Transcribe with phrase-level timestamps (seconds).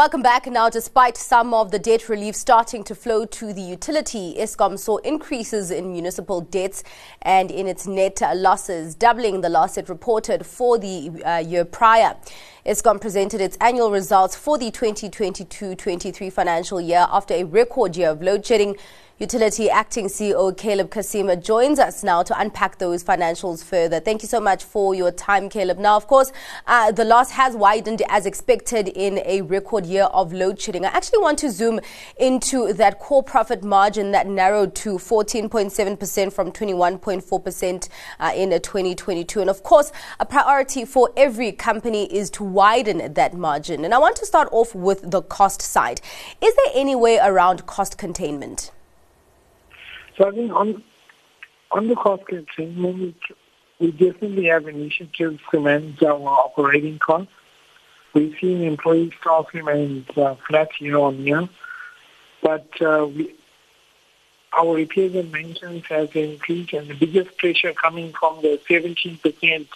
[0.00, 0.46] Welcome back.
[0.46, 4.96] Now, despite some of the debt relief starting to flow to the utility, Eskom saw
[4.96, 6.82] increases in municipal debts
[7.20, 12.16] and in its net losses, doubling the loss it reported for the uh, year prior.
[12.64, 18.22] Eskom presented its annual results for the 2022-23 financial year after a record year of
[18.22, 18.76] load shedding.
[19.20, 24.00] Utility Acting CEO Calib Casima joins us now to unpack those financials further.
[24.00, 25.76] Thank you so much for your time, Calib.
[25.76, 26.32] Now, of course,
[26.66, 30.86] uh, the loss has widened as expected in a record year of load shedding.
[30.86, 31.80] I actually want to zoom
[32.18, 37.88] into that core profit margin that narrowed to 14.7% from 21.4%
[38.20, 39.38] uh, in 2022.
[39.42, 43.84] And of course, a priority for every company is to widen that margin.
[43.84, 46.00] And I want to start off with the cost side.
[46.40, 48.70] Is there any way around cost containment?
[50.20, 50.82] So I think on
[51.70, 53.16] on the cost containment,
[53.78, 57.32] we definitely have initiatives to manage our operating costs.
[58.12, 61.48] We've seen employee staff remain uh, flat year on year,
[62.42, 63.34] but uh, we,
[64.52, 69.66] our repairs and maintenance has increased, and the biggest pressure coming from the 17%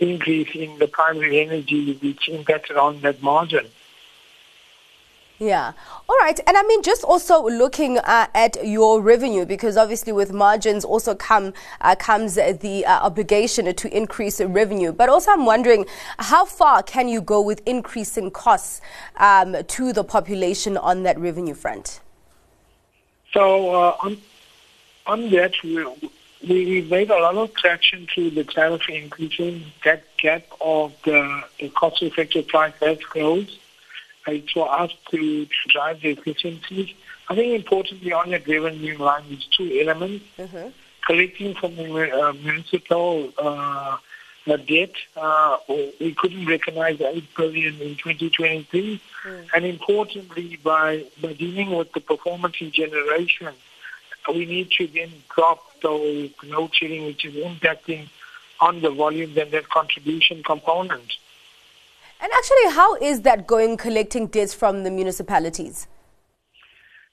[0.00, 3.66] increase in the primary energy, which impacted on that margin.
[5.40, 5.72] Yeah.
[6.08, 6.38] All right.
[6.48, 11.14] And I mean, just also looking uh, at your revenue, because obviously with margins also
[11.14, 14.92] come uh, comes the uh, obligation to increase revenue.
[14.92, 15.86] But also, I'm wondering
[16.18, 18.80] how far can you go with increasing costs
[19.16, 22.00] um, to the population on that revenue front?
[23.32, 24.16] So uh, on
[25.06, 26.10] on that, we,
[26.48, 29.62] we made a lot of traction through the tariff increasing.
[29.84, 33.58] That gap of the, the cost-effective price has closed
[34.30, 36.94] it's for us to, to drive the efficiencies.
[37.28, 40.24] I think importantly on that revenue line is two elements.
[40.38, 40.68] Mm-hmm.
[41.06, 43.98] Collecting from the uh, municipal uh,
[44.56, 49.00] debt, uh, we couldn't recognize 8 billion in 2023.
[49.24, 49.46] Mm.
[49.54, 53.48] And importantly, by, by dealing with the performance in generation,
[54.28, 58.08] we need to then drop those load shedding, which is impacting
[58.60, 61.16] on the volume and that contribution component.
[62.20, 65.86] And actually, how is that going collecting debts from the municipalities?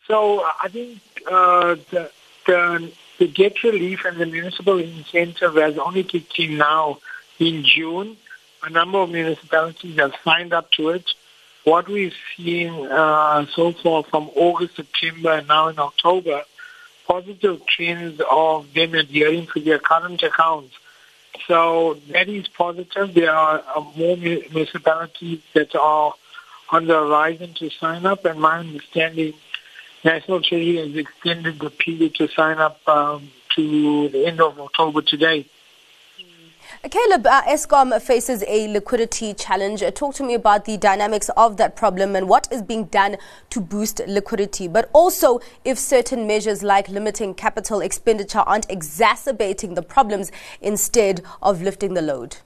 [0.08, 1.00] So I think
[1.30, 2.12] uh, the,
[2.48, 7.00] the, the debt relief and the municipal incentive has only kicked in now
[7.40, 8.18] in June.
[8.64, 11.06] A number of municipalities have signed up to it.
[11.66, 16.44] What we've seen uh, so far from August, September, and now in October,
[17.08, 20.76] positive trends of them adhering to their current accounts
[21.48, 23.14] so that is positive.
[23.14, 26.14] There are uh, more municipalities that are
[26.72, 29.34] on the horizon to sign up, and my understanding,
[30.04, 35.02] National Treasury has extended the period to sign up um, to the end of October
[35.02, 35.46] today.
[36.88, 39.84] Calib, uh, Eskom faces a liquidity challenge.
[39.96, 43.18] Talk to me about the dynamics of that problem and what is being done
[43.50, 49.82] to boost liquidity, but also if certain measures like limiting capital expenditure aren't exacerbating the
[49.82, 50.32] problems
[50.62, 52.38] instead of lifting the load.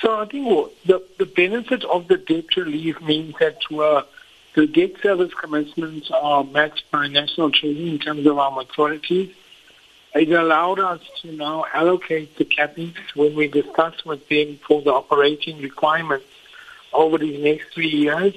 [0.00, 4.02] So I think well, the, the benefit of the debt relief means that uh,
[4.54, 9.34] the debt service commencements are matched by national treasury in terms of our maturities.
[10.16, 14.90] It allowed us to now allocate the capex when we discuss with them for the
[14.90, 16.24] operating requirements
[16.94, 18.34] over these next three years.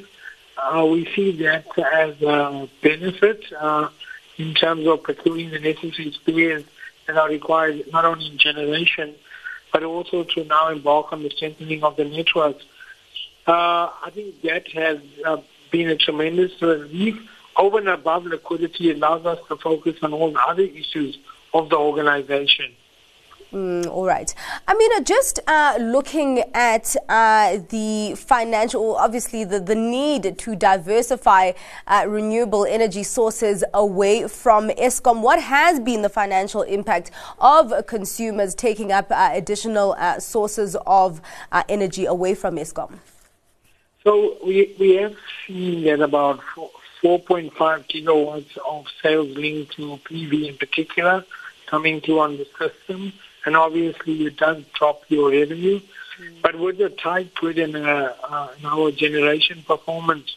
[0.57, 3.87] Uh, we see that as a benefit uh,
[4.37, 6.65] in terms of procuring the necessary spares
[7.07, 9.15] that are required not only in generation,
[9.71, 12.65] but also to now embark on the strengthening of the networks.
[13.47, 15.37] Uh, I think that has uh,
[15.71, 17.17] been a tremendous relief.
[17.55, 21.17] Over and above liquidity, it allows us to focus on all the other issues
[21.53, 22.75] of the organization.
[23.51, 24.33] Mm, all right.
[24.67, 30.55] I mean, uh, just uh, looking at uh, the financial, obviously, the, the need to
[30.55, 31.53] diversify
[31.87, 37.09] uh, renewable energy sources away from Eskom, what has been the financial impact
[37.39, 41.19] of consumers taking up uh, additional uh, sources of
[41.67, 42.99] energy away from Eskom?
[44.03, 45.15] So, we, we have
[45.47, 46.39] seen that about
[47.03, 47.51] 4.5
[47.87, 51.25] gigawatts of sales linked to PV in particular
[51.65, 53.13] coming to on the system,
[53.45, 55.79] and obviously it does drop your revenue.
[56.19, 56.41] Mm.
[56.41, 60.35] But with the tight grid and uh, uh, our generation performance,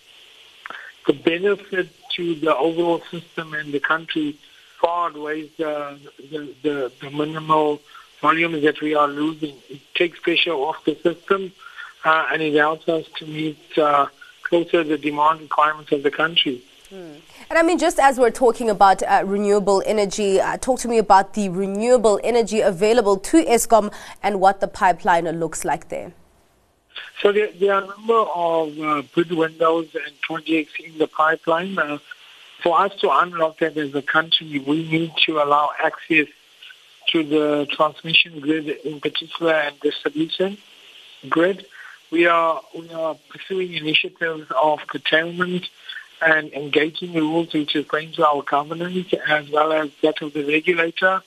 [1.06, 4.36] the benefit to the overall system and the country
[4.80, 5.98] far outweighs the,
[6.30, 7.80] the, the, the minimal
[8.20, 9.56] volumes that we are losing.
[9.68, 11.52] It takes pressure off the system
[12.04, 14.06] uh, and it helps us to meet uh,
[14.52, 16.62] closer the demand requirements of the country.
[16.90, 17.14] Hmm.
[17.48, 20.98] And I mean, just as we're talking about uh, renewable energy, uh, talk to me
[20.98, 23.90] about the renewable energy available to Eskom
[24.22, 26.12] and what the pipeline looks like there.
[27.22, 31.78] So there, there are a number of uh, bid windows and projects in the pipeline.
[31.78, 31.98] Uh,
[32.62, 36.26] for us to unlock that as a country, we need to allow access
[37.12, 40.58] to the transmission grid in particular and distribution
[41.30, 41.64] grid.
[42.12, 45.70] We are we are pursuing initiatives of curtailment
[46.20, 51.22] and engaging rules which going to our governance as well as that of the regulator.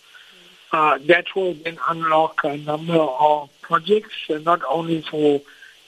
[0.72, 5.42] Uh, that will then unlock a number of projects, not only for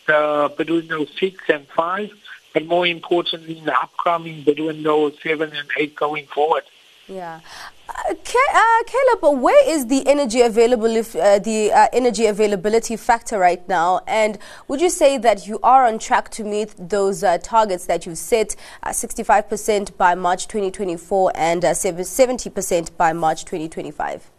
[0.07, 2.11] the bid window 6 and 5,
[2.53, 6.63] but more importantly in the upcoming bid window 7 and 8 going forward.
[7.07, 7.41] Yeah.
[7.89, 13.39] Uh, uh, Calib, where is the energy available if, uh, the uh, energy availability factor
[13.39, 14.01] right now?
[14.05, 14.37] And
[14.67, 18.17] would you say that you are on track to meet those uh, targets that you've
[18.17, 18.55] set,
[18.85, 24.31] 65% uh, by March 2024 and 70% by March 2025?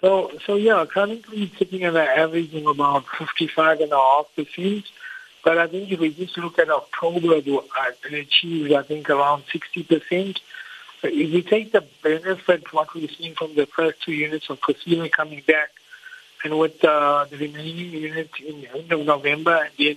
[0.00, 4.84] So, so yeah, currently sitting at an average of about 55 and a half percent.
[5.44, 7.46] But I think if we just look at October, it
[8.12, 10.38] achieved, I think, around 60%.
[11.02, 15.10] If we take the benefit, what we've seen from the first two units of Kusile
[15.10, 15.70] coming back,
[16.44, 19.96] and with uh, the remaining unit in the end of November and then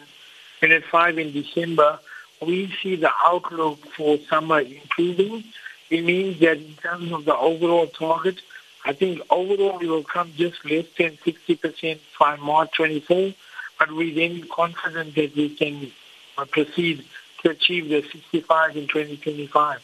[0.62, 2.00] unit 5 in December,
[2.42, 5.44] we see the outlook for summer improving.
[5.90, 8.42] It means that in terms of the overall target,
[8.86, 13.34] I think overall we will come just less than 60% by March 24,
[13.78, 15.92] but we're then confident that we can
[16.38, 17.04] uh, proceed
[17.44, 19.82] to achieve the 65 in 2025.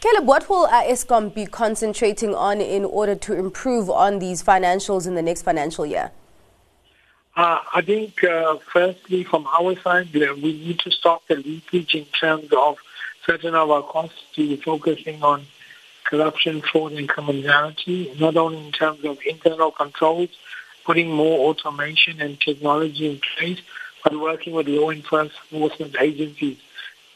[0.00, 5.06] Calib, what will uh, Eskom be concentrating on in order to improve on these financials
[5.06, 6.10] in the next financial year?
[7.36, 12.04] Uh, I think, uh, firstly, from our side, we need to stop the leakage in
[12.06, 12.78] terms of
[13.24, 15.46] certain of our costs to focusing on
[16.04, 20.28] corruption, fraud, and criminality, not only in terms of internal controls,
[20.84, 23.60] putting more automation and technology in place,
[24.02, 26.58] but working with law enforcement agencies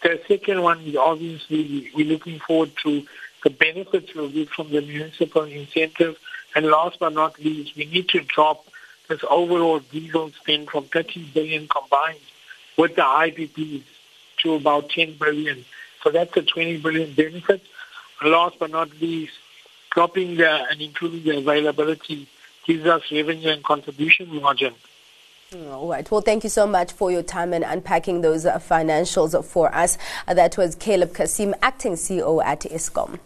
[0.06, 3.04] the second one is obviously we're looking forward to
[3.42, 6.16] the benefits we'll get from the municipal incentive.
[6.54, 8.64] And last but not least, we need to drop
[9.08, 12.20] this overall diesel spend from 30 billion combined
[12.76, 13.82] with the IPPs
[14.42, 15.64] to about 10 billion.
[16.04, 17.62] So that's a 20 billion benefit.
[18.20, 19.32] And last but not least,
[19.90, 22.28] dropping the and improving the availability
[22.64, 24.74] gives us revenue and contribution margin.
[25.54, 26.10] All right.
[26.10, 29.96] Well, thank you so much for your time and unpacking those uh, financials for us.
[30.26, 33.20] Uh, that was Calib Cassim, acting CEO at Eskom.